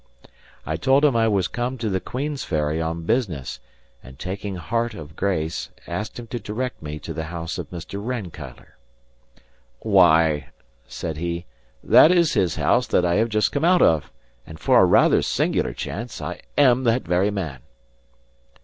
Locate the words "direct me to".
6.39-7.13